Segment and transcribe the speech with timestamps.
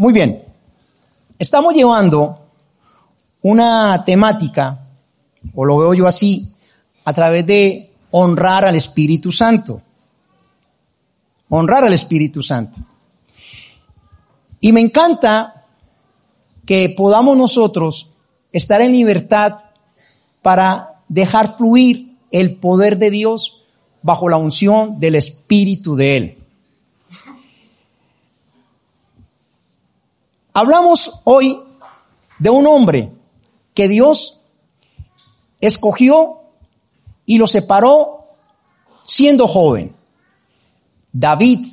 [0.00, 0.42] Muy bien.
[1.38, 2.38] Estamos llevando
[3.42, 4.86] una temática,
[5.54, 6.54] o lo veo yo así,
[7.04, 9.82] a través de honrar al Espíritu Santo.
[11.50, 12.80] Honrar al Espíritu Santo.
[14.58, 15.64] Y me encanta
[16.64, 18.14] que podamos nosotros
[18.52, 19.58] estar en libertad
[20.40, 23.64] para dejar fluir el poder de Dios
[24.00, 26.39] bajo la unción del Espíritu de Él.
[30.52, 31.62] Hablamos hoy
[32.38, 33.12] de un hombre
[33.74, 34.46] que Dios
[35.60, 36.40] escogió
[37.26, 38.24] y lo separó
[39.04, 39.94] siendo joven.
[41.12, 41.66] David.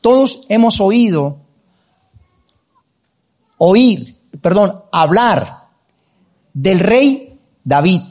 [0.00, 1.38] Todos hemos oído,
[3.56, 5.68] oír, perdón, hablar
[6.52, 8.02] del rey David.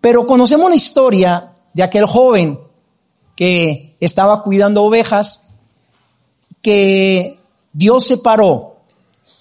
[0.00, 2.58] Pero conocemos la historia de aquel joven
[3.36, 5.60] que estaba cuidando ovejas,
[6.60, 7.37] que
[7.78, 8.78] Dios se paró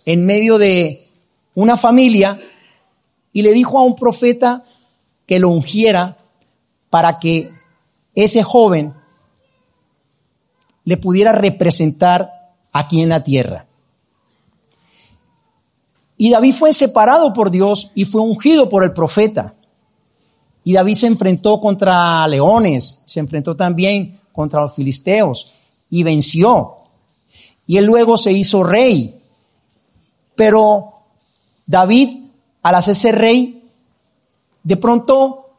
[0.06, 1.10] en medio de
[1.56, 2.40] una familia
[3.34, 4.62] y le dijo a un profeta
[5.26, 6.20] que lo ungiera
[6.92, 7.50] para que
[8.14, 8.94] ese joven
[10.84, 12.32] le pudiera representar
[12.72, 13.66] aquí en la tierra.
[16.16, 19.56] Y David fue separado por Dios y fue ungido por el profeta.
[20.64, 25.54] Y David se enfrentó contra leones, se enfrentó también contra los filisteos
[25.90, 26.77] y venció
[27.68, 29.14] y él luego se hizo rey.
[30.36, 30.94] Pero
[31.66, 32.10] David,
[32.64, 33.70] al hacerse rey,
[34.64, 35.50] de pronto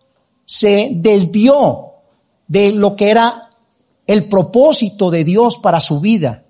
[0.47, 1.93] se desvió
[2.47, 3.51] de lo que era
[4.07, 6.45] el propósito de Dios para su vida.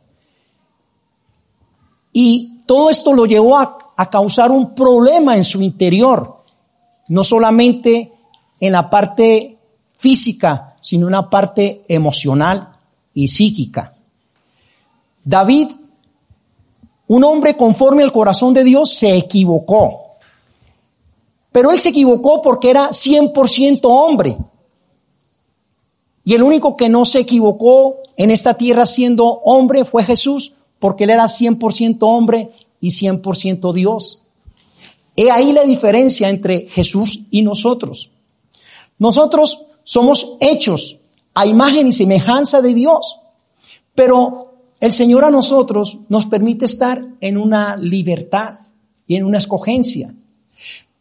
[2.12, 6.44] Y todo esto lo llevó a, a causar un problema en su interior,
[7.08, 8.12] no solamente
[8.60, 9.58] en la parte
[9.96, 12.76] física, sino en la parte emocional
[13.12, 13.97] y psíquica.
[15.28, 15.68] David,
[17.06, 20.16] un hombre conforme al corazón de Dios, se equivocó.
[21.52, 24.38] Pero él se equivocó porque era 100% hombre.
[26.24, 31.04] Y el único que no se equivocó en esta tierra siendo hombre fue Jesús, porque
[31.04, 32.50] él era 100% hombre
[32.80, 34.28] y 100% Dios.
[35.14, 38.12] He ahí la diferencia entre Jesús y nosotros.
[38.98, 41.02] Nosotros somos hechos
[41.34, 43.20] a imagen y semejanza de Dios,
[43.94, 44.47] pero
[44.80, 48.60] el Señor a nosotros nos permite estar en una libertad
[49.06, 50.14] y en una escogencia.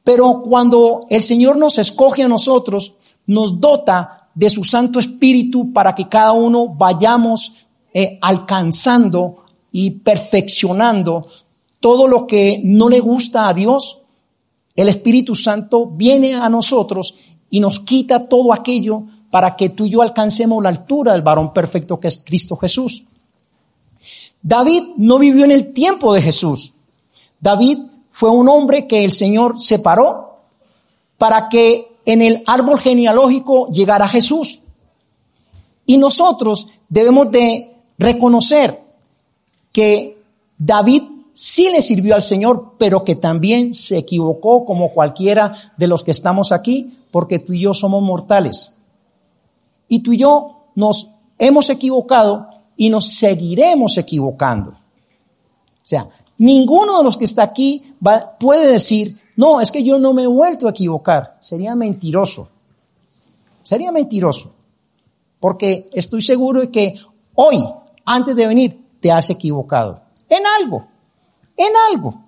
[0.03, 5.93] Pero cuando el Señor nos escoge a nosotros, nos dota de su Santo Espíritu para
[5.93, 11.27] que cada uno vayamos eh, alcanzando y perfeccionando
[11.79, 14.03] todo lo que no le gusta a Dios.
[14.75, 19.91] El Espíritu Santo viene a nosotros y nos quita todo aquello para que tú y
[19.91, 23.07] yo alcancemos la altura del varón perfecto que es Cristo Jesús.
[24.47, 26.73] David no vivió en el tiempo de Jesús.
[27.41, 27.79] David
[28.11, 30.37] fue un hombre que el Señor separó
[31.17, 34.63] para que en el árbol genealógico llegara Jesús.
[35.85, 38.79] Y nosotros debemos de reconocer
[39.73, 40.17] que
[40.57, 41.03] David
[41.33, 46.11] sí le sirvió al Señor, pero que también se equivocó como cualquiera de los que
[46.11, 48.77] estamos aquí, porque tú y yo somos mortales.
[49.89, 52.47] Y tú y yo nos hemos equivocado
[52.77, 54.71] y nos seguiremos equivocando.
[54.71, 56.07] O sea,
[56.37, 57.83] ninguno de los que está aquí
[58.39, 61.37] puede decir, no, es que yo no me he vuelto a equivocar.
[61.39, 62.49] Sería mentiroso.
[63.63, 64.53] Sería mentiroso.
[65.39, 66.95] Porque estoy seguro de que
[67.35, 67.63] hoy,
[68.05, 70.01] antes de venir, te has equivocado.
[70.29, 70.87] En algo.
[71.55, 72.23] En algo.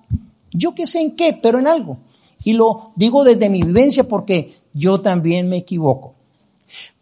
[0.52, 1.98] Yo qué sé en qué, pero en algo.
[2.44, 6.14] Y lo digo desde mi vivencia porque yo también me equivoco.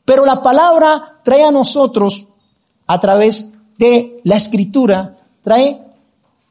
[0.03, 2.36] Pero la palabra trae a nosotros
[2.87, 5.81] a través de la escritura, trae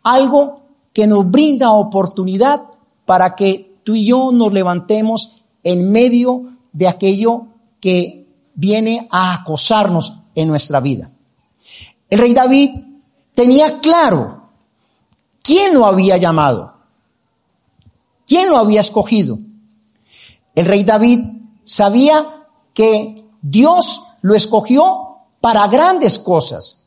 [0.02, 0.60] algo
[0.92, 2.62] que nos brinda oportunidad
[3.04, 7.46] para que tú y yo nos levantemos en medio de aquello
[7.80, 11.10] que viene a acosarnos en nuestra vida.
[12.08, 12.70] El rey David
[13.34, 14.48] tenía claro
[15.42, 16.74] quién lo había llamado,
[18.26, 19.38] quién lo había escogido.
[20.54, 21.20] El rey David
[21.64, 25.05] sabía que Dios lo escogió
[25.46, 26.82] para grandes cosas.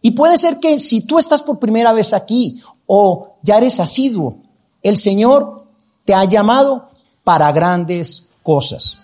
[0.00, 4.36] Y puede ser que si tú estás por primera vez aquí o ya eres asiduo,
[4.84, 5.64] el Señor
[6.04, 6.90] te ha llamado
[7.24, 9.02] para grandes cosas.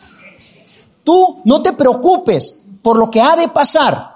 [1.03, 4.15] Tú no te preocupes por lo que ha de pasar.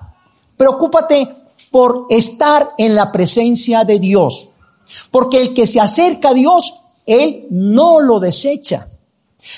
[0.56, 1.28] Preocúpate
[1.72, 4.50] por estar en la presencia de Dios.
[5.10, 8.86] Porque el que se acerca a Dios, Él no lo desecha.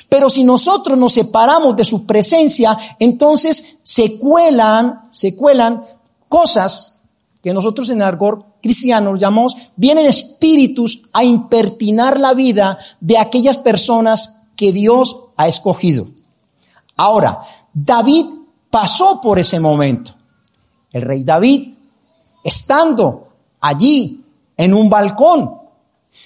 [0.08, 5.84] Pero si nosotros nos separamos de su presencia, entonces se cuelan, se cuelan
[6.28, 7.00] cosas
[7.42, 14.48] que nosotros en argor cristiano llamamos, vienen espíritus a impertinar la vida de aquellas personas
[14.56, 16.08] que Dios ha escogido.
[16.96, 17.40] Ahora,
[17.72, 18.26] David
[18.70, 20.12] pasó por ese momento.
[20.90, 21.74] El rey David,
[22.42, 23.28] estando
[23.60, 24.24] allí
[24.56, 25.52] en un balcón,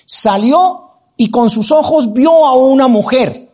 [0.07, 3.50] salió y con sus ojos vio a una mujer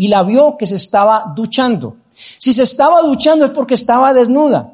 [0.00, 1.96] y la vio que se estaba duchando.
[2.14, 4.72] Si se estaba duchando es porque estaba desnuda.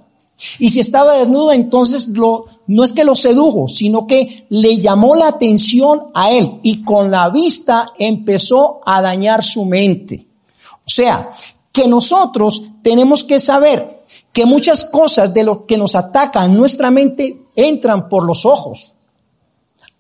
[0.61, 5.17] Y si estaba desnuda, entonces lo, no es que lo sedujo, sino que le llamó
[5.17, 10.29] la atención a él y con la vista empezó a dañar su mente.
[10.87, 11.35] O sea,
[11.73, 17.47] que nosotros tenemos que saber que muchas cosas de lo que nos atacan nuestra mente
[17.57, 18.93] entran por los ojos.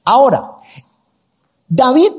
[0.05, 0.53] Ahora,
[1.69, 2.13] David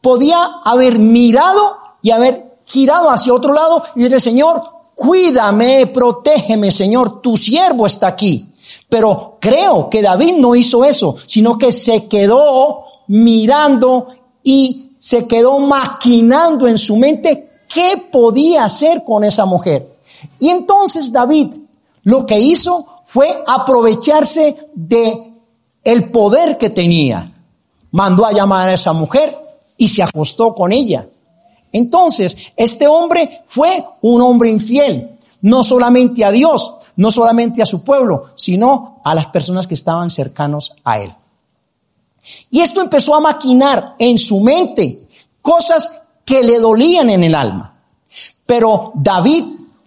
[0.00, 4.62] podía haber mirado y haber girado hacia otro lado y decirle, Señor,
[4.94, 8.52] cuídame, protégeme, Señor, tu siervo está aquí.
[8.88, 14.08] Pero creo que David no hizo eso, sino que se quedó mirando
[14.42, 19.96] y se quedó maquinando en su mente qué podía hacer con esa mujer.
[20.38, 21.54] Y entonces David
[22.02, 25.32] lo que hizo fue aprovecharse de
[25.82, 27.32] el poder que tenía.
[27.92, 29.36] Mandó a llamar a esa mujer
[29.76, 31.06] y se acostó con ella.
[31.72, 37.84] Entonces, este hombre fue un hombre infiel, no solamente a Dios, no solamente a su
[37.84, 41.14] pueblo, sino a las personas que estaban cercanos a él.
[42.50, 45.06] Y esto empezó a maquinar en su mente
[45.42, 47.74] cosas que le dolían en el alma.
[48.44, 49.44] Pero David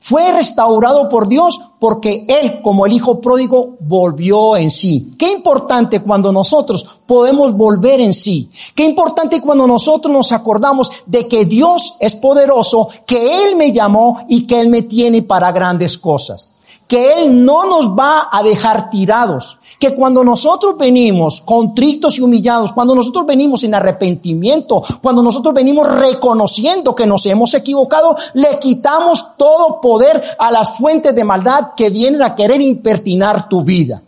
[0.09, 5.13] fue restaurado por Dios porque él, como el hijo pródigo, volvió en sí.
[5.19, 8.49] Qué importante cuando nosotros podemos volver en sí.
[8.73, 14.25] Qué importante cuando nosotros nos acordamos de que Dios es poderoso, que Él me llamó
[14.27, 16.53] y que Él me tiene para grandes cosas
[16.89, 22.73] que Él no nos va a dejar tirados, que cuando nosotros venimos contritos y humillados,
[22.73, 29.37] cuando nosotros venimos en arrepentimiento, cuando nosotros venimos reconociendo que nos hemos equivocado, le quitamos
[29.37, 34.01] todo poder a las fuentes de maldad que vienen a querer impertinar tu vida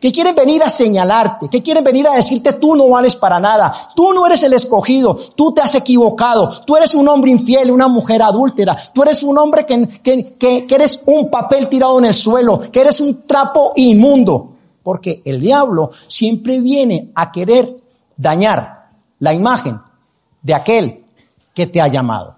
[0.00, 3.74] que quieren venir a señalarte, que quieren venir a decirte tú no vales para nada,
[3.94, 7.88] tú no eres el escogido, tú te has equivocado, tú eres un hombre infiel, una
[7.88, 12.14] mujer adúltera, tú eres un hombre que, que, que, eres un papel tirado en el
[12.14, 14.52] suelo, que eres un trapo inmundo,
[14.82, 17.76] porque el diablo siempre viene a querer
[18.16, 18.88] dañar
[19.18, 19.80] la imagen
[20.42, 21.04] de aquel
[21.54, 22.36] que te ha llamado.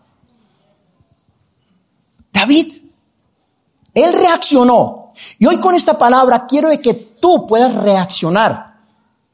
[2.32, 2.72] David,
[3.94, 5.07] él reaccionó
[5.38, 8.78] y hoy con esta palabra quiero que tú puedas reaccionar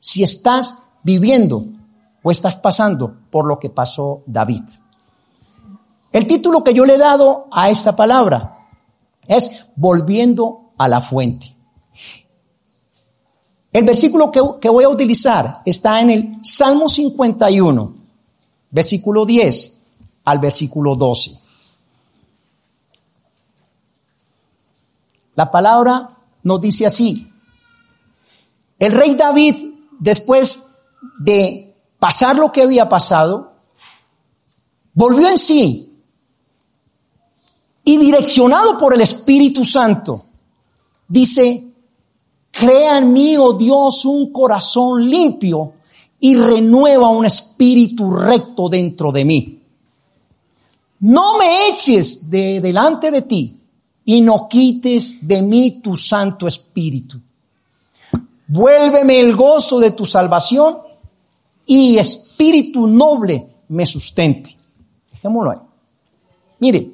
[0.01, 1.67] si estás viviendo
[2.23, 4.63] o estás pasando por lo que pasó David.
[6.13, 8.59] El título que yo le he dado a esta palabra
[9.27, 11.55] es Volviendo a la fuente.
[13.73, 17.95] El versículo que, voy a utilizar está en el Salmo 51,
[18.71, 19.87] versículo 10
[20.25, 21.44] al versículo 12.
[25.35, 26.11] La palabra
[26.43, 27.31] nos dice así.
[28.79, 29.55] El rey David,
[29.99, 30.87] después
[31.19, 33.53] de pasar lo que había pasado,
[34.93, 35.93] volvió en sí
[37.85, 40.25] y direccionado por el Espíritu Santo,
[41.09, 41.73] dice,
[42.51, 45.75] crea en mí, oh Dios, un corazón limpio
[46.21, 49.63] y renueva un espíritu recto dentro de mí.
[51.01, 53.61] No me eches de delante de ti
[54.05, 57.21] y no quites de mí tu Santo Espíritu.
[58.47, 60.79] Vuélveme el gozo de tu salvación
[61.67, 64.57] y espíritu noble me sustente.
[65.13, 65.59] Dejémoslo ahí.
[66.59, 66.91] Mire,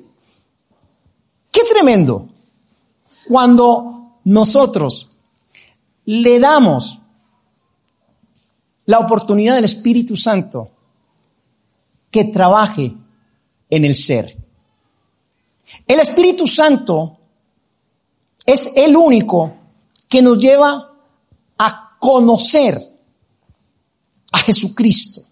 [1.51, 2.29] qué tremendo
[3.29, 5.17] cuando nosotros
[6.05, 7.01] le damos
[8.87, 10.71] la oportunidad del Espíritu Santo
[12.11, 12.93] que trabaje
[13.69, 14.35] en el ser.
[15.87, 17.17] El Espíritu Santo
[18.45, 19.53] es el único
[20.09, 20.93] que nos lleva
[21.59, 22.81] a conocer
[24.33, 25.23] a Jesucristo.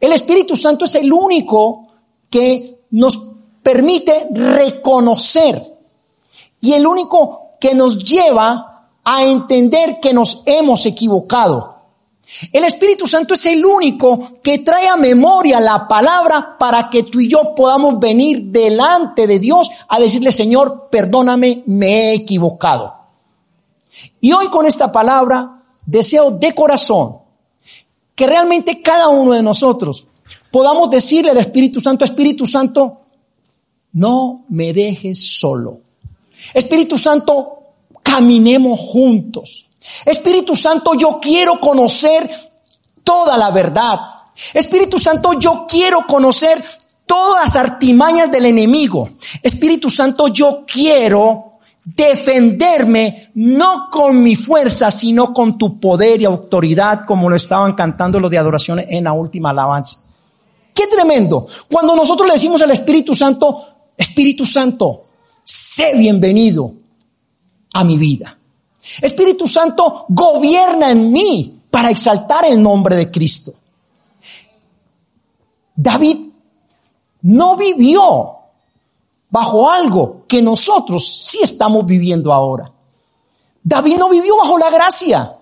[0.00, 1.88] El Espíritu Santo es el único
[2.30, 5.60] que nos permite reconocer
[6.60, 11.75] y el único que nos lleva a entender que nos hemos equivocado.
[12.52, 17.20] El Espíritu Santo es el único que trae a memoria la palabra para que tú
[17.20, 22.94] y yo podamos venir delante de Dios a decirle, Señor, perdóname, me he equivocado.
[24.20, 27.18] Y hoy con esta palabra deseo de corazón
[28.14, 30.08] que realmente cada uno de nosotros
[30.50, 33.02] podamos decirle al Espíritu Santo, Espíritu Santo,
[33.92, 35.80] no me dejes solo.
[36.52, 37.58] Espíritu Santo,
[38.02, 39.65] caminemos juntos.
[40.04, 42.28] Espíritu Santo, yo quiero conocer
[43.02, 44.00] toda la verdad.
[44.52, 46.62] Espíritu Santo, yo quiero conocer
[47.06, 49.08] todas las artimañas del enemigo.
[49.42, 51.52] Espíritu Santo, yo quiero
[51.84, 58.18] defenderme no con mi fuerza, sino con tu poder y autoridad, como lo estaban cantando
[58.18, 59.98] los de adoración en la última alabanza.
[60.74, 61.46] Qué tremendo.
[61.70, 63.64] Cuando nosotros le decimos al Espíritu Santo,
[63.96, 65.04] Espíritu Santo,
[65.42, 66.72] sé bienvenido
[67.72, 68.36] a mi vida.
[69.02, 73.52] Espíritu Santo, gobierna en mí para exaltar el nombre de Cristo.
[75.74, 76.18] David
[77.22, 78.36] no vivió
[79.28, 82.72] bajo algo que nosotros sí estamos viviendo ahora.
[83.62, 85.36] David no vivió bajo la gracia.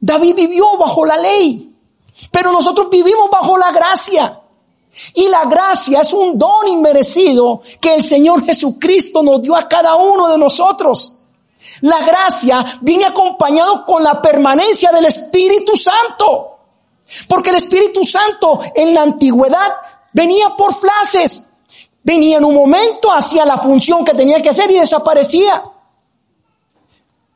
[0.00, 1.74] David vivió bajo la ley.
[2.30, 4.40] Pero nosotros vivimos bajo la gracia.
[5.14, 9.96] Y la gracia es un don inmerecido que el Señor Jesucristo nos dio a cada
[9.96, 11.15] uno de nosotros.
[11.82, 16.58] La gracia viene acompañado con la permanencia del Espíritu Santo.
[17.28, 19.72] Porque el Espíritu Santo en la antigüedad
[20.12, 21.60] venía por flases.
[22.02, 25.62] Venía en un momento, hacía la función que tenía que hacer y desaparecía.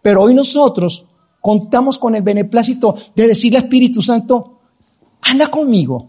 [0.02, 1.08] Pero hoy nosotros
[1.40, 4.60] contamos con el beneplácito de decirle al Espíritu Santo,
[5.22, 6.08] anda conmigo,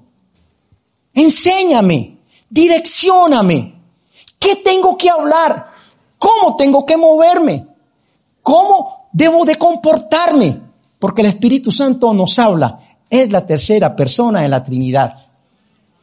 [1.13, 2.19] enséñame,
[2.49, 3.81] direccioname,
[4.39, 5.71] ¿qué tengo que hablar?
[6.17, 7.67] ¿Cómo tengo que moverme?
[8.43, 10.59] ¿Cómo debo de comportarme?
[10.99, 12.79] Porque el Espíritu Santo nos habla,
[13.09, 15.15] es la tercera persona de la Trinidad.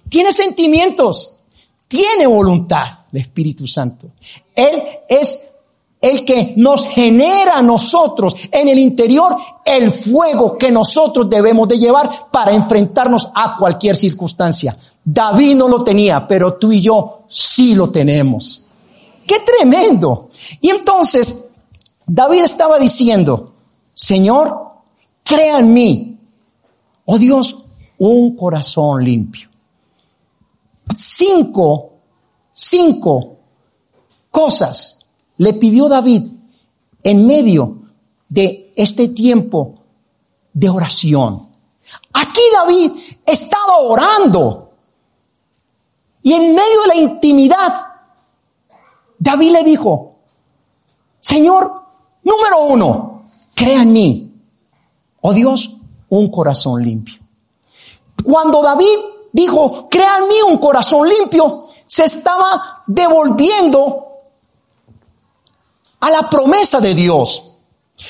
[0.09, 1.40] Tiene sentimientos,
[1.87, 4.09] tiene voluntad el Espíritu Santo.
[4.54, 5.54] Él es
[6.00, 11.78] el que nos genera a nosotros en el interior el fuego que nosotros debemos de
[11.78, 14.76] llevar para enfrentarnos a cualquier circunstancia.
[15.04, 18.66] David no lo tenía, pero tú y yo sí lo tenemos.
[19.26, 20.28] ¡Qué tremendo!
[20.61, 21.47] Y entonces
[22.08, 23.54] David estaba diciendo,
[23.94, 24.72] Señor,
[25.22, 26.18] crea en mí,
[27.04, 29.48] oh Dios, un corazón limpio
[30.94, 31.92] cinco,
[32.52, 33.36] cinco
[34.30, 36.30] cosas le pidió David
[37.02, 37.82] en medio
[38.28, 39.74] de este tiempo
[40.52, 41.48] de oración.
[42.12, 42.92] Aquí David
[43.24, 44.72] estaba orando
[46.22, 47.72] y en medio de la intimidad,
[49.18, 50.16] David le dijo,
[51.20, 51.88] Señor,
[52.28, 53.23] número uno,
[53.54, 54.32] crea en mí,
[55.20, 57.18] oh Dios, un corazón limpio.
[58.25, 58.99] Cuando David
[59.32, 64.08] dijo, crea en mí un corazón limpio, se estaba devolviendo
[66.00, 67.56] a la promesa de Dios.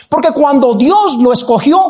[0.09, 1.81] Porque cuando Dios lo escogió,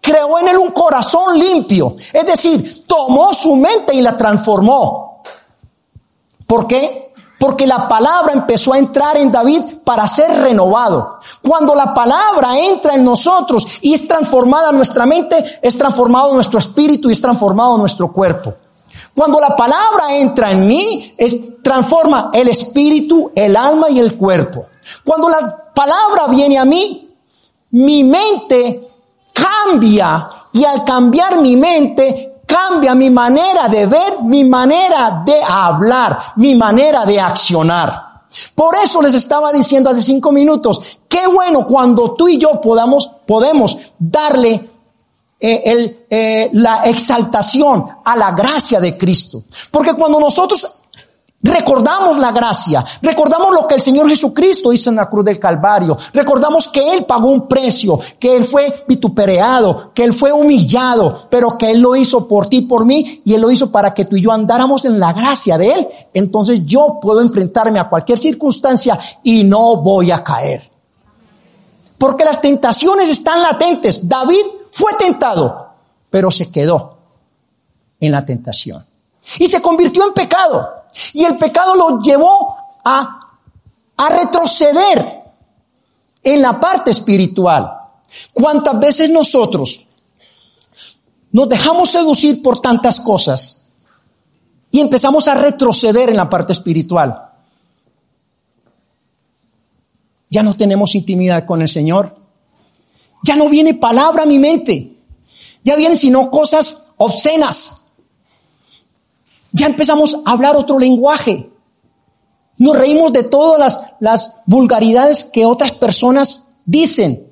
[0.00, 1.96] creó en él un corazón limpio.
[2.12, 5.22] Es decir, tomó su mente y la transformó.
[6.46, 7.07] ¿Por qué?
[7.38, 11.16] Porque la palabra empezó a entrar en David para ser renovado.
[11.40, 17.08] Cuando la palabra entra en nosotros y es transformada nuestra mente, es transformado nuestro espíritu
[17.08, 18.54] y es transformado nuestro cuerpo.
[19.14, 24.66] Cuando la palabra entra en mí, es, transforma el espíritu, el alma y el cuerpo.
[25.04, 27.08] Cuando la palabra viene a mí,
[27.70, 28.88] mi mente
[29.32, 36.32] cambia y al cambiar mi mente, cambia mi manera de ver, mi manera de hablar,
[36.36, 38.24] mi manera de accionar.
[38.54, 43.06] Por eso les estaba diciendo hace cinco minutos, qué bueno cuando tú y yo podamos,
[43.26, 44.68] podemos darle
[45.38, 49.44] eh, el, eh, la exaltación a la gracia de Cristo.
[49.70, 50.77] Porque cuando nosotros
[51.40, 55.96] recordamos la gracia, recordamos lo que el Señor Jesucristo hizo en la cruz del Calvario,
[56.12, 61.56] recordamos que Él pagó un precio, que Él fue vituperado, que Él fue humillado, pero
[61.56, 64.16] que Él lo hizo por ti, por mí, y Él lo hizo para que tú
[64.16, 65.88] y yo andáramos en la gracia de Él.
[66.12, 70.68] Entonces yo puedo enfrentarme a cualquier circunstancia y no voy a caer.
[71.96, 74.08] Porque las tentaciones están latentes.
[74.08, 75.68] David fue tentado,
[76.10, 76.96] pero se quedó
[78.00, 78.84] en la tentación.
[79.38, 80.77] Y se convirtió en pecado.
[81.12, 83.14] Y el pecado lo llevó a,
[84.10, 85.18] retroceder
[86.22, 87.72] en la parte espiritual.
[88.32, 89.88] ¿Cuántas veces nosotros
[91.32, 93.72] nos dejamos seducir por tantas cosas
[94.70, 97.28] y empezamos a retroceder en la parte espiritual?
[100.30, 102.16] ya no tenemos intimidad con el Señor.
[103.22, 104.96] Ya no viene palabra a mi mente.
[105.64, 107.77] Ya vienen sino cosas obscenas.
[109.52, 111.50] Ya empezamos a hablar otro lenguaje.
[112.58, 117.24] Nos reímos de todas las, vulgaridades que otras personas dicen.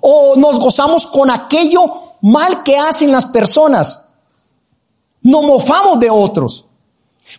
[0.00, 4.02] O nos gozamos con aquello mal que hacen las personas.
[5.22, 6.66] Nos mofamos de otros.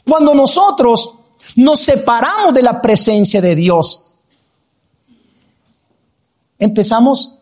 [0.07, 1.15] Cuando nosotros
[1.55, 4.05] nos separamos de la presencia de Dios,
[6.59, 7.39] empezamos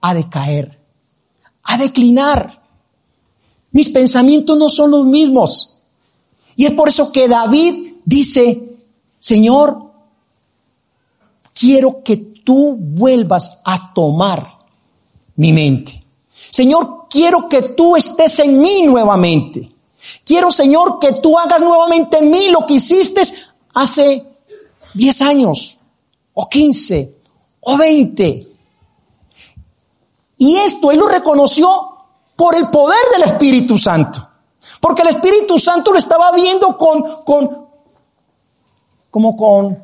[0.00, 0.78] a decaer,
[1.62, 2.61] a declinar.
[3.72, 5.78] Mis pensamientos no son los mismos.
[6.56, 8.78] Y es por eso que David dice,
[9.18, 9.90] Señor,
[11.54, 14.58] quiero que tú vuelvas a tomar
[15.36, 16.04] mi mente.
[16.50, 19.72] Señor, quiero que tú estés en mí nuevamente.
[20.24, 23.22] Quiero, Señor, que tú hagas nuevamente en mí lo que hiciste
[23.74, 24.24] hace
[24.94, 25.78] 10 años,
[26.34, 27.16] o 15,
[27.60, 28.48] o 20.
[30.38, 31.91] Y esto él lo reconoció
[32.42, 34.28] por el poder del Espíritu Santo.
[34.80, 37.68] Porque el Espíritu Santo lo estaba viendo con, con,
[39.08, 39.80] como con,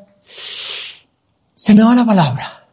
[1.55, 2.67] se me va la palabra.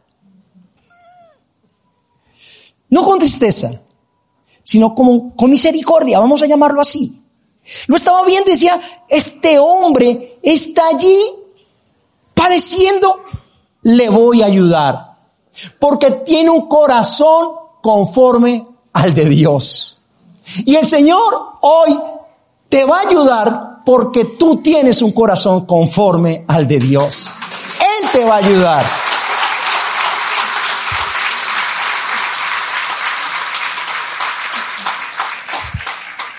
[2.89, 3.69] No con tristeza,
[4.61, 7.23] sino como con misericordia, vamos a llamarlo así.
[7.87, 11.17] Lo estaba viendo y decía, este hombre está allí
[12.33, 13.23] padeciendo,
[13.83, 15.15] le voy a ayudar.
[15.79, 17.51] Porque tiene un corazón
[17.81, 18.65] conforme
[18.97, 19.99] al de Dios.
[20.65, 21.99] Y el Señor hoy
[22.67, 27.29] te va a ayudar porque tú tienes un corazón conforme al de Dios.
[27.79, 28.85] Él te va a ayudar.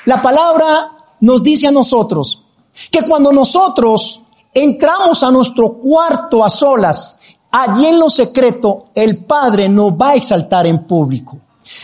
[0.07, 2.45] La palabra nos dice a nosotros
[2.91, 4.23] que cuando nosotros
[4.53, 7.21] entramos a nuestro cuarto a solas,
[7.53, 11.39] allí en lo secreto, el Padre nos va a exaltar en público.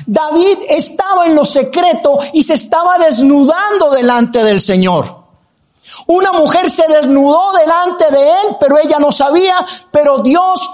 [0.06, 5.24] David estaba en lo secreto y se estaba desnudando delante del Señor.
[6.06, 9.54] Una mujer se desnudó delante de él, pero ella no sabía,
[9.90, 10.68] pero Dios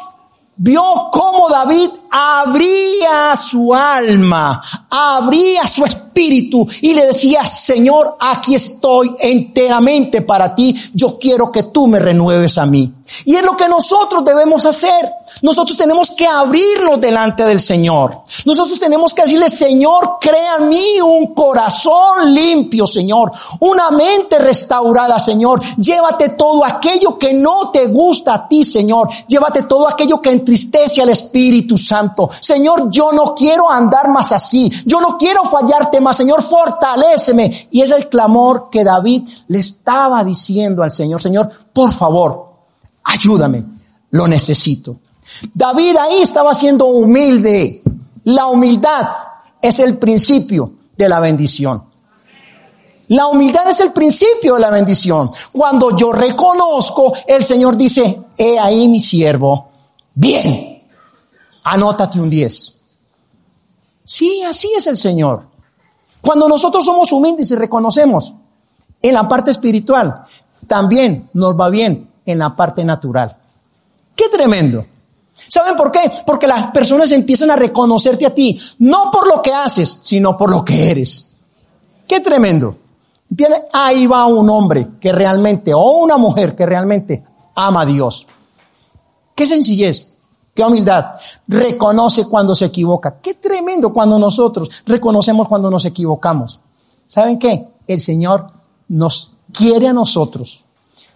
[0.62, 9.16] vio cómo David abría su alma, abría su espíritu y le decía, Señor, aquí estoy
[9.18, 12.92] enteramente para ti, yo quiero que tú me renueves a mí.
[13.24, 15.10] Y es lo que nosotros debemos hacer.
[15.42, 18.22] Nosotros tenemos que abrirnos delante del Señor.
[18.44, 23.32] Nosotros tenemos que decirle, Señor, crea en mí un corazón limpio, Señor.
[23.60, 25.60] Una mente restaurada, Señor.
[25.76, 29.08] Llévate todo aquello que no te gusta a ti, Señor.
[29.26, 32.30] Llévate todo aquello que entristece al Espíritu Santo.
[32.40, 34.70] Señor, yo no quiero andar más así.
[34.84, 36.16] Yo no quiero fallarte más.
[36.16, 37.68] Señor, fortaléceme.
[37.70, 41.20] Y es el clamor que David le estaba diciendo al Señor.
[41.22, 42.46] Señor, por favor,
[43.04, 43.64] ayúdame.
[44.10, 44.96] Lo necesito.
[45.54, 47.82] David ahí estaba siendo humilde.
[48.24, 49.08] La humildad
[49.60, 51.84] es el principio de la bendición.
[53.08, 55.30] La humildad es el principio de la bendición.
[55.50, 59.68] Cuando yo reconozco, el Señor dice, he ahí mi siervo.
[60.14, 60.82] Bien,
[61.64, 62.82] anótate un 10.
[64.04, 65.42] Sí, así es el Señor.
[66.20, 68.32] Cuando nosotros somos humildes y reconocemos
[69.02, 70.24] en la parte espiritual,
[70.68, 73.36] también nos va bien en la parte natural.
[74.14, 74.84] Qué tremendo.
[75.48, 76.10] ¿Saben por qué?
[76.26, 80.50] Porque las personas empiezan a reconocerte a ti, no por lo que haces, sino por
[80.50, 81.36] lo que eres.
[82.06, 82.76] Qué tremendo.
[83.72, 87.24] Ahí va un hombre que realmente, o una mujer que realmente
[87.54, 88.26] ama a Dios.
[89.34, 90.10] Qué sencillez,
[90.54, 91.14] qué humildad.
[91.46, 93.20] Reconoce cuando se equivoca.
[93.20, 96.60] Qué tremendo cuando nosotros reconocemos cuando nos equivocamos.
[97.06, 97.66] ¿Saben qué?
[97.86, 98.46] El Señor
[98.88, 100.64] nos quiere a nosotros,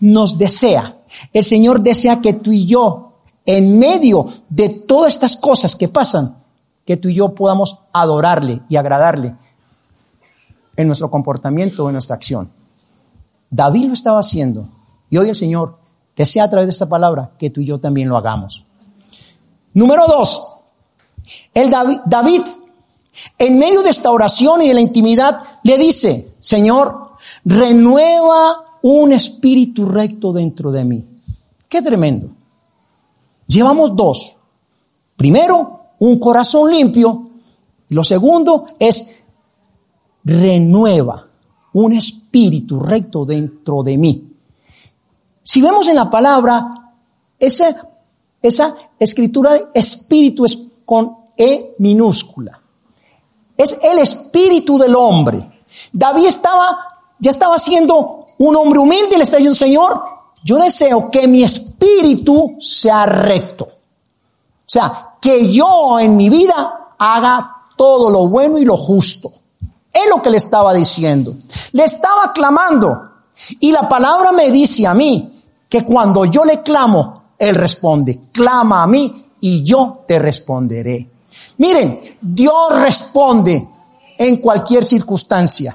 [0.01, 0.97] nos desea.
[1.33, 3.04] El Señor desea que tú y yo
[3.47, 6.29] en medio de todas estas cosas que pasan,
[6.85, 9.35] que tú y yo podamos adorarle y agradarle
[10.77, 12.51] en nuestro comportamiento en nuestra acción.
[13.51, 14.69] David lo estaba haciendo
[15.11, 15.77] y hoy el Señor
[16.17, 18.65] desea a través de esta palabra que tú y yo también lo hagamos.
[19.73, 20.65] Número dos,
[21.53, 22.43] el David, David
[23.39, 27.13] en medio de esta oración y de la intimidad le dice, Señor,
[27.45, 31.05] renueva un espíritu recto dentro de mí.
[31.69, 32.29] Qué tremendo.
[33.47, 34.37] Llevamos dos.
[35.17, 37.31] Primero, un corazón limpio.
[37.89, 39.25] Y lo segundo es
[40.25, 41.29] renueva
[41.75, 44.31] un espíritu recto dentro de mí.
[45.43, 46.93] Si vemos en la palabra,
[47.39, 47.91] esa,
[48.41, 52.61] esa escritura espíritu es con E minúscula.
[53.57, 55.63] Es el espíritu del hombre.
[55.93, 56.79] David estaba,
[57.19, 60.03] ya estaba siendo un hombre humilde y le está diciendo, Señor,
[60.45, 63.65] yo deseo que mi espíritu sea recto.
[63.65, 69.31] O sea, que yo en mi vida haga todo lo bueno y lo justo.
[69.91, 71.35] Es lo que le estaba diciendo.
[71.73, 73.11] Le estaba clamando.
[73.59, 78.21] Y la palabra me dice a mí que cuando yo le clamo, Él responde.
[78.31, 81.09] Clama a mí y yo te responderé.
[81.57, 83.67] Miren, Dios responde
[84.19, 85.75] en cualquier circunstancia.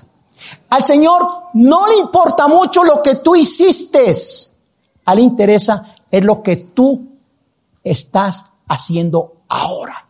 [0.69, 4.13] Al Señor no le importa mucho lo que tú hiciste.
[5.09, 7.07] A interesa es lo que tú
[7.83, 10.05] estás haciendo ahora.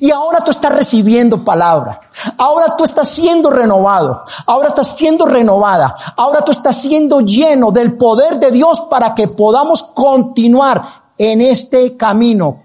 [0.00, 2.00] Y ahora tú estás recibiendo palabra.
[2.36, 4.24] Ahora tú estás siendo renovado.
[4.46, 5.94] Ahora estás siendo renovada.
[6.16, 11.96] Ahora tú estás siendo lleno del poder de Dios para que podamos continuar en este
[11.96, 12.64] camino.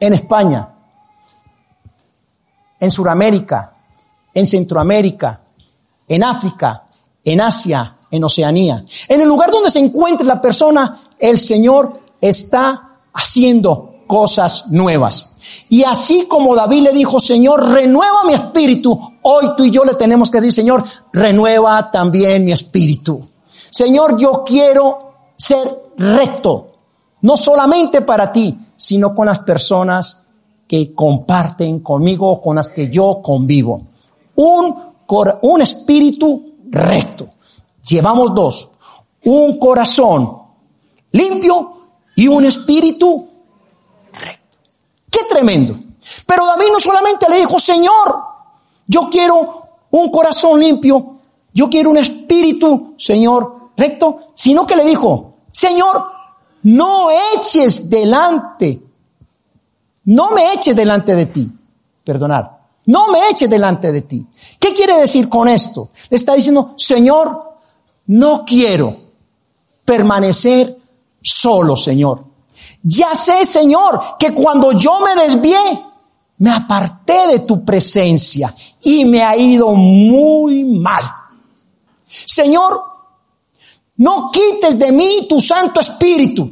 [0.00, 0.66] En España,
[2.80, 3.74] en Sudamérica,
[4.32, 5.40] en Centroamérica,
[6.08, 6.84] en África,
[7.22, 8.84] en Asia, en Oceanía.
[9.08, 15.32] En el lugar donde se encuentre la persona, el Señor está haciendo cosas nuevas.
[15.68, 19.94] Y así como David le dijo, Señor, renueva mi espíritu, hoy tú y yo le
[19.94, 23.28] tenemos que decir, Señor, renueva también mi espíritu.
[23.70, 26.72] Señor, yo quiero ser recto,
[27.22, 30.26] no solamente para ti, sino con las personas
[30.66, 33.82] que comparten conmigo con las que yo convivo.
[34.34, 37.28] Un espíritu recto.
[37.88, 38.72] Llevamos dos.
[39.24, 40.42] Un corazón
[41.12, 41.72] limpio
[42.14, 43.28] y un espíritu
[45.16, 45.78] Qué tremendo.
[46.26, 48.22] Pero David no solamente le dijo, Señor,
[48.86, 51.16] yo quiero un corazón limpio,
[51.54, 56.04] yo quiero un espíritu, Señor, recto, sino que le dijo, Señor,
[56.64, 58.82] no eches delante,
[60.04, 61.50] no me eches delante de ti,
[62.04, 64.26] perdonar, no me eches delante de ti.
[64.60, 65.88] ¿Qué quiere decir con esto?
[66.10, 67.45] Le está diciendo, Señor,
[68.06, 68.96] no quiero
[69.84, 70.76] permanecer
[71.22, 72.24] solo, Señor.
[72.82, 75.58] Ya sé, Señor, que cuando yo me desvié,
[76.38, 81.04] me aparté de tu presencia y me ha ido muy mal.
[82.06, 82.80] Señor,
[83.96, 86.50] no quites de mí tu Santo Espíritu.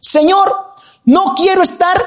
[0.00, 0.50] Señor,
[1.06, 2.00] no quiero estar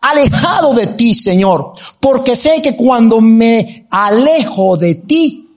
[0.00, 5.47] alejado de ti, Señor, porque sé que cuando me alejo de ti,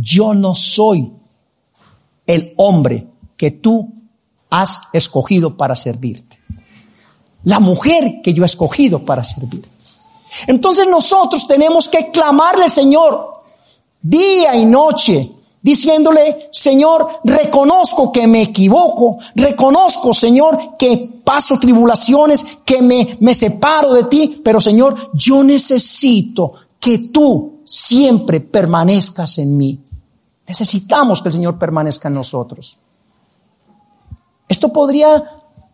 [0.00, 1.12] yo no soy
[2.26, 3.92] el hombre que tú
[4.50, 6.38] has escogido para servirte.
[7.44, 9.66] La mujer que yo he escogido para servir.
[10.46, 13.42] Entonces nosotros tenemos que clamarle, Señor,
[14.00, 15.30] día y noche,
[15.62, 23.94] diciéndole, Señor, reconozco que me equivoco, reconozco, Señor, que paso tribulaciones, que me, me separo
[23.94, 29.80] de ti, pero Señor, yo necesito que tú siempre permanezcas en mí.
[30.50, 32.76] Necesitamos que el Señor permanezca en nosotros.
[34.48, 35.22] Esto podría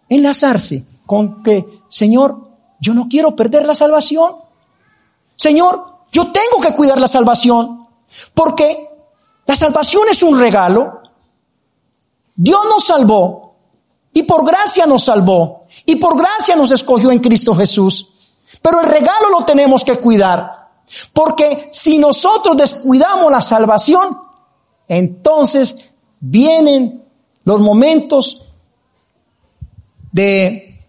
[0.06, 4.36] enlazarse con que, Señor, yo no quiero perder la salvación.
[5.34, 7.86] Señor, yo tengo que cuidar la salvación
[8.34, 8.86] porque
[9.46, 11.00] la salvación es un regalo.
[12.34, 13.56] Dios nos salvó
[14.12, 18.28] y por gracia nos salvó y por gracia nos escogió en Cristo Jesús.
[18.60, 20.68] Pero el regalo lo tenemos que cuidar
[21.14, 24.25] porque si nosotros descuidamos la salvación,
[24.88, 27.02] entonces vienen
[27.44, 28.52] los momentos
[30.12, 30.80] de,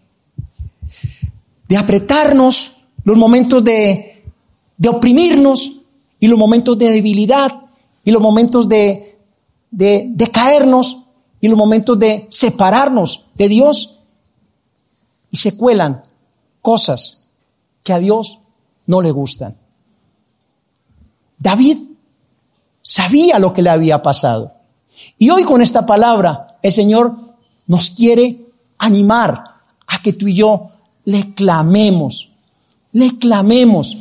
[1.68, 4.24] de apretarnos, los momentos de,
[4.76, 5.82] de oprimirnos
[6.20, 7.52] y los momentos de debilidad
[8.04, 9.18] y los momentos de,
[9.70, 11.04] de, de caernos
[11.40, 14.00] y los momentos de separarnos de Dios
[15.30, 16.02] y se cuelan
[16.62, 17.32] cosas
[17.82, 18.40] que a Dios
[18.86, 19.56] no le gustan.
[21.38, 21.78] David
[22.98, 24.54] sabía lo que le había pasado.
[25.18, 27.14] Y hoy con esta palabra el Señor
[27.68, 28.40] nos quiere
[28.76, 29.44] animar
[29.86, 30.70] a que tú y yo
[31.04, 32.32] le clamemos,
[32.90, 33.96] le clamemos.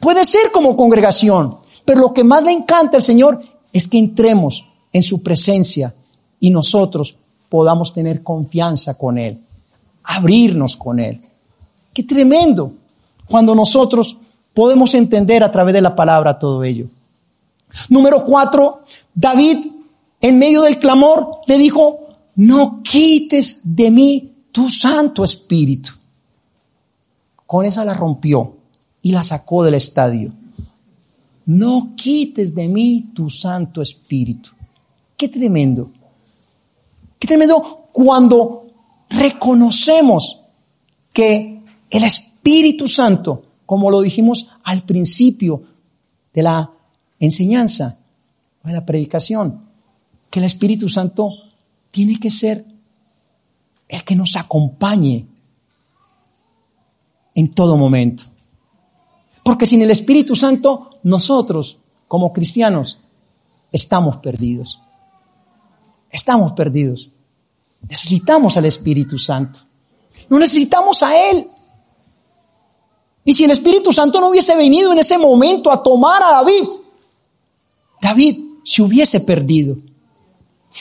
[0.00, 4.64] Puede ser como congregación, pero lo que más le encanta al Señor es que entremos
[4.94, 5.94] en su presencia
[6.40, 7.18] y nosotros
[7.50, 9.42] podamos tener confianza con Él,
[10.04, 11.20] abrirnos con Él.
[11.92, 12.72] Qué tremendo
[13.28, 14.16] cuando nosotros
[14.54, 16.86] podemos entender a través de la palabra todo ello.
[17.88, 18.82] Número cuatro,
[19.14, 19.58] David
[20.20, 25.92] en medio del clamor le dijo, no quites de mí tu Santo Espíritu.
[27.46, 28.56] Con esa la rompió
[29.02, 30.32] y la sacó del estadio.
[31.46, 34.50] No quites de mí tu Santo Espíritu.
[35.16, 35.90] Qué tremendo.
[37.18, 38.66] Qué tremendo cuando
[39.08, 40.42] reconocemos
[41.12, 45.62] que el Espíritu Santo, como lo dijimos al principio
[46.34, 46.70] de la
[47.18, 48.00] enseñanza,
[48.62, 49.64] de la predicación,
[50.30, 51.30] que el Espíritu Santo
[51.90, 52.64] tiene que ser
[53.88, 55.26] el que nos acompañe
[57.34, 58.24] en todo momento.
[59.44, 62.98] Porque sin el Espíritu Santo, nosotros, como cristianos,
[63.70, 64.82] estamos perdidos.
[66.10, 67.10] Estamos perdidos.
[67.88, 69.60] Necesitamos al Espíritu Santo.
[70.28, 71.48] No necesitamos a Él.
[73.24, 76.64] Y si el Espíritu Santo no hubiese venido en ese momento a tomar a David,
[78.06, 79.76] David se hubiese perdido.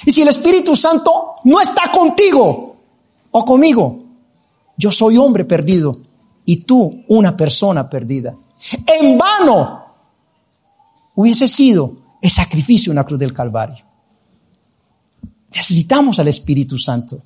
[0.06, 2.76] Y si el Espíritu Santo no está contigo
[3.32, 4.04] o conmigo,
[4.78, 5.98] yo soy hombre perdido
[6.46, 8.36] y tú una persona perdida.
[8.86, 9.86] En vano
[11.16, 13.84] hubiese sido el sacrificio en la cruz del Calvario.
[15.52, 17.24] Necesitamos al Espíritu Santo.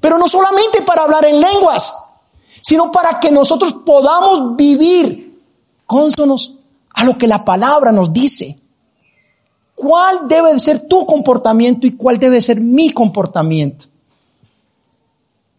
[0.00, 1.94] Pero no solamente para hablar en lenguas,
[2.62, 5.38] sino para que nosotros podamos vivir
[5.84, 6.54] cónsonos
[6.94, 8.67] a lo que la palabra nos dice.
[9.78, 13.86] ¿Cuál debe de ser tu comportamiento y cuál debe ser mi comportamiento?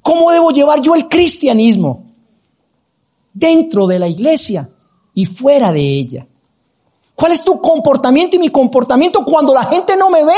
[0.02, 2.04] ¿Cómo debo llevar yo el cristianismo
[3.34, 4.68] dentro de la iglesia
[5.14, 6.28] y fuera de ella?
[7.16, 10.34] ¿Cuál es tu comportamiento y mi comportamiento cuando la gente no me ve?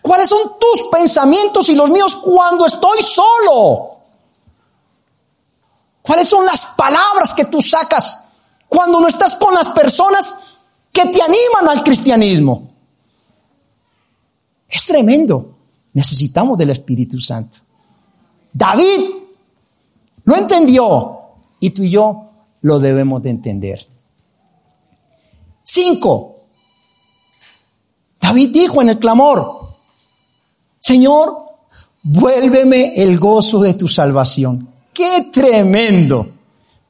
[0.00, 3.98] ¿Cuáles son tus pensamientos y los míos cuando estoy solo?
[6.00, 8.30] ¿Cuáles son las palabras que tú sacas
[8.70, 10.43] cuando no estás con las personas
[10.94, 12.68] que te animan al cristianismo?
[14.68, 15.56] Es tremendo.
[15.92, 17.58] Necesitamos del Espíritu Santo.
[18.52, 19.00] David
[20.22, 21.18] lo entendió
[21.58, 22.30] y tú y yo
[22.60, 23.84] lo debemos de entender.
[25.64, 26.36] Cinco.
[28.20, 29.74] David dijo en el clamor,
[30.78, 31.36] Señor,
[32.04, 34.68] vuélveme el gozo de tu salvación.
[34.92, 36.28] ¡Qué tremendo!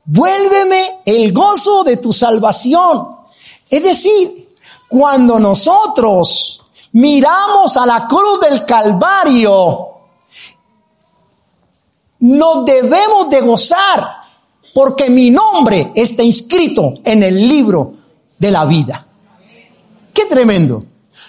[0.04, 3.13] Vuélveme el gozo de tu salvación.
[3.68, 4.56] Es decir,
[4.88, 9.88] cuando nosotros miramos a la cruz del Calvario,
[12.20, 14.24] nos debemos de gozar
[14.72, 17.92] porque mi nombre está inscrito en el libro
[18.38, 19.06] de la vida.
[20.12, 20.84] Qué tremendo.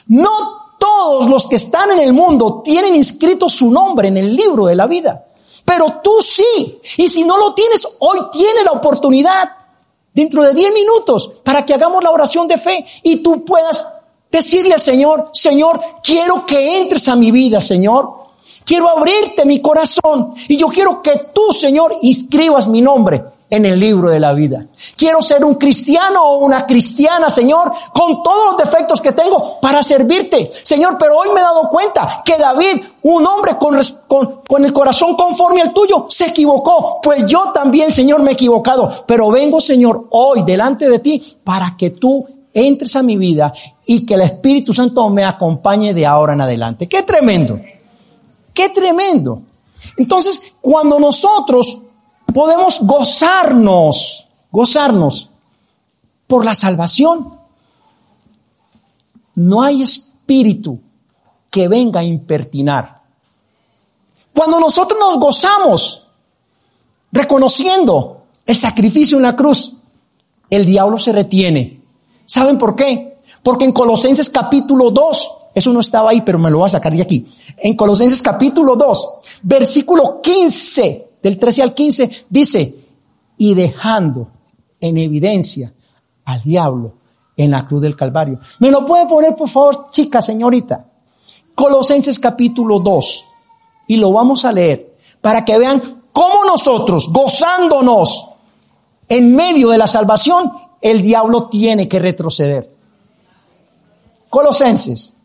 [0.08, 4.66] No todos los que están en el mundo tienen inscrito su nombre en el libro
[4.66, 5.26] de la vida.
[5.64, 6.80] Pero tú sí.
[6.98, 9.50] Y si no lo tienes, hoy tiene la oportunidad,
[10.16, 13.86] dentro de 10 minutos, para que hagamos la oración de fe y tú puedas
[14.32, 18.26] decirle al Señor, Señor, quiero que entres a mi vida, Señor.
[18.64, 23.80] Quiero abrirte mi corazón y yo quiero que tú, Señor, inscribas mi nombre en el
[23.80, 24.66] libro de la vida.
[24.98, 29.84] Quiero ser un cristiano o una cristiana, Señor, con todos los defectos que tengo para
[29.84, 30.52] servirte.
[30.64, 35.62] Señor, pero hoy me he dado cuenta que David, un hombre con, el corazón conforme
[35.62, 37.00] al tuyo, se equivocó.
[37.02, 39.06] Pues yo también, Señor, me he equivocado.
[39.06, 43.54] Pero vengo, Señor, hoy delante de ti para que tú entres a mi vida
[43.86, 46.88] y que el Espíritu Santo me acompañe de ahora en adelante.
[46.88, 47.60] Qué tremendo.
[48.54, 49.42] Qué tremendo.
[49.98, 51.85] Entonces, cuando nosotros
[52.36, 55.30] podemos gozarnos, gozarnos
[56.28, 57.40] por la salvación.
[59.36, 60.78] No hay espíritu
[61.50, 63.02] que venga a impertinar.
[64.34, 66.12] Cuando nosotros nos gozamos
[67.10, 69.84] reconociendo el sacrificio en la cruz,
[70.50, 71.80] el diablo se retiene.
[72.26, 73.18] ¿Saben por qué?
[73.44, 76.92] Porque en Colosenses capítulo 2, eso no estaba ahí, pero me lo voy a sacar
[76.92, 77.26] de aquí.
[77.56, 79.10] En Colosenses capítulo 2,
[79.44, 82.86] versículo 15, del 13 al 15, dice,
[83.36, 84.28] y dejando
[84.80, 85.74] en evidencia
[86.24, 86.94] al diablo
[87.36, 88.40] en la cruz del Calvario.
[88.60, 90.86] ¿Me lo puede poner, por favor, chica, señorita?
[91.56, 93.26] Colosenses capítulo 2.
[93.88, 98.34] Y lo vamos a leer para que vean cómo nosotros, gozándonos
[99.10, 102.70] en medio de la salvación, el diablo tiene que retroceder.
[104.30, 105.18] Colosenses.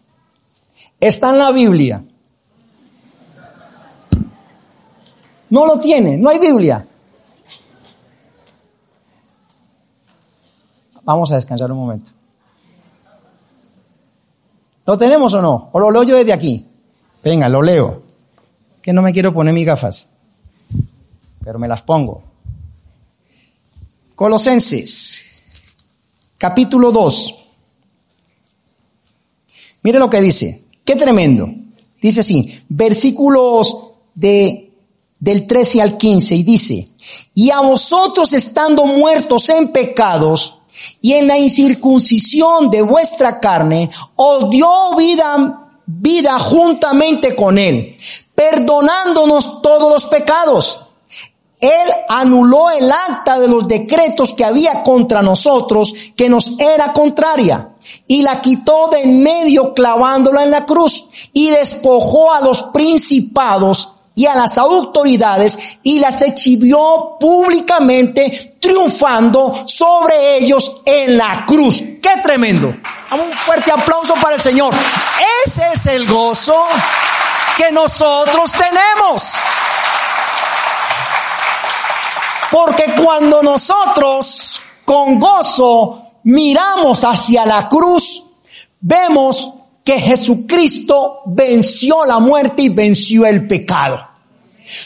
[0.99, 2.03] Está en la Biblia.
[5.51, 6.87] No lo tiene, no hay Biblia.
[11.03, 12.13] Vamos a descansar un momento.
[14.87, 15.69] ¿Lo tenemos o no?
[15.73, 16.67] ¿O lo leo yo desde aquí?
[17.23, 18.03] Venga, lo leo.
[18.81, 20.09] Que no me quiero poner mis gafas.
[21.43, 22.23] Pero me las pongo.
[24.15, 25.43] Colosenses,
[26.39, 27.51] capítulo 2.
[29.83, 30.65] Mire lo que dice.
[30.85, 31.49] Qué tremendo.
[32.01, 34.70] Dice así, versículos de
[35.21, 36.89] del 13 al 15 y dice,
[37.35, 40.63] y a vosotros estando muertos en pecados
[41.03, 47.97] y en la incircuncisión de vuestra carne, os dio vida, vida juntamente con él,
[48.35, 50.87] perdonándonos todos los pecados.
[51.61, 57.69] Él anuló el acta de los decretos que había contra nosotros, que nos era contraria
[58.07, 64.00] y la quitó de en medio clavándola en la cruz y despojó a los principados
[64.15, 71.83] y a las autoridades y las exhibió públicamente triunfando sobre ellos en la cruz.
[72.03, 72.69] ¡Qué tremendo!
[72.69, 74.75] Un fuerte aplauso para el Señor.
[75.47, 76.65] Ese es el gozo
[77.57, 79.33] que nosotros tenemos.
[82.51, 88.39] Porque cuando nosotros con gozo miramos hacia la cruz,
[88.81, 94.09] vemos que Jesucristo venció la muerte y venció el pecado.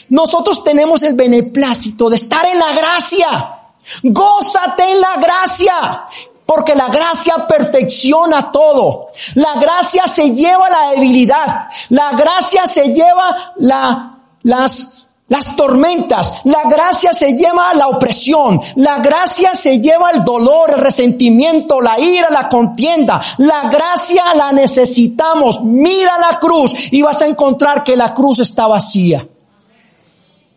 [0.09, 3.54] Nosotros tenemos el beneplácito de estar en la gracia.
[4.02, 6.04] Gózate en la gracia.
[6.46, 9.09] Porque la gracia perfecciona todo.
[9.35, 11.68] La gracia se lleva la debilidad.
[11.88, 14.93] La gracia se lleva la, las,
[15.28, 16.42] las tormentas.
[16.44, 18.60] La gracia se lleva la opresión.
[18.76, 23.22] La gracia se lleva el dolor, el resentimiento, la ira, la contienda.
[23.38, 25.64] La gracia la necesitamos.
[25.64, 29.26] Mira la cruz y vas a encontrar que la cruz está vacía.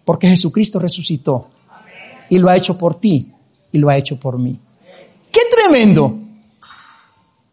[0.04, 1.48] Porque Jesucristo resucitó.
[2.30, 3.32] Y lo ha hecho por ti
[3.72, 4.60] y lo ha hecho por mí.
[5.32, 6.18] ¡Qué tremendo!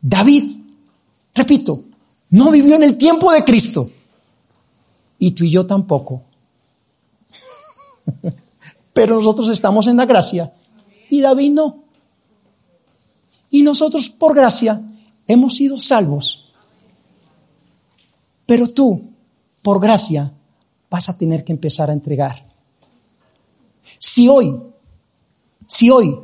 [0.01, 0.45] David,
[1.33, 1.81] repito,
[2.31, 3.89] no vivió en el tiempo de Cristo.
[5.19, 6.23] Y tú y yo tampoco.
[8.93, 10.53] Pero nosotros estamos en la gracia
[11.11, 11.85] y David no.
[13.51, 14.81] Y nosotros por gracia
[15.27, 16.53] hemos sido salvos.
[18.47, 19.11] Pero tú,
[19.63, 20.33] por gracia,
[20.91, 22.45] vas a tener que empezar a entregar.
[23.99, 24.61] Si hoy,
[25.67, 26.19] si hoy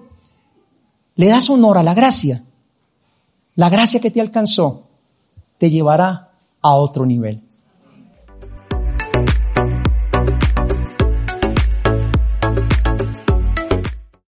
[1.17, 2.43] le das honor a la gracia,
[3.55, 4.87] la gracia que te alcanzó
[5.59, 6.31] te llevará
[6.63, 7.43] a otro nivel.